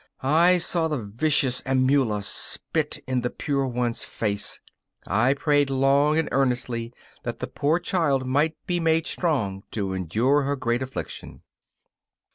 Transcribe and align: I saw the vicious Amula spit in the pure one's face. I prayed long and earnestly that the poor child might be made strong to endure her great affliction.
I 0.23 0.57
saw 0.57 0.87
the 0.87 0.97
vicious 1.05 1.61
Amula 1.61 2.23
spit 2.23 3.03
in 3.05 3.21
the 3.21 3.29
pure 3.29 3.67
one's 3.67 4.03
face. 4.03 4.59
I 5.05 5.35
prayed 5.35 5.69
long 5.69 6.17
and 6.17 6.27
earnestly 6.31 6.91
that 7.21 7.37
the 7.39 7.45
poor 7.45 7.77
child 7.77 8.25
might 8.25 8.55
be 8.65 8.79
made 8.79 9.05
strong 9.05 9.61
to 9.69 9.93
endure 9.93 10.41
her 10.41 10.55
great 10.55 10.81
affliction. 10.81 11.43